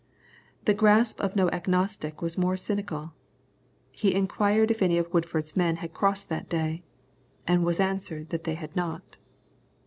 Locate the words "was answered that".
7.63-8.43